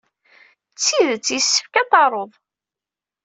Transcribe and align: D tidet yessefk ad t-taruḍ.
D 0.73 0.75
tidet 0.85 1.33
yessefk 1.35 1.73
ad 1.81 1.87
t-taruḍ. 1.87 2.31